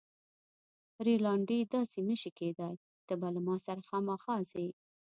[1.05, 2.75] رینالډي: داسې نه شي کیدای،
[3.07, 4.67] ته به له ما سره خامخا ځې.